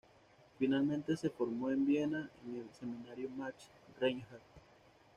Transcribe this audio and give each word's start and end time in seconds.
Finalmente 0.57 1.15
se 1.15 1.29
formó 1.29 1.69
en 1.69 1.85
Viena 1.85 2.27
en 2.47 2.55
el 2.55 2.67
Seminario 2.73 3.29
Max 3.29 3.69
Reinhardt. 3.99 4.41